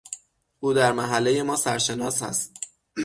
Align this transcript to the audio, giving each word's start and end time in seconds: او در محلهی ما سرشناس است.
او 0.59 0.73
در 0.73 0.91
محلهی 0.91 1.41
ما 1.41 1.55
سرشناس 1.55 2.21
است. 2.23 2.51